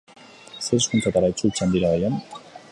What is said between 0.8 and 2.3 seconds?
hizkuntzatara itzultzen dira gehien?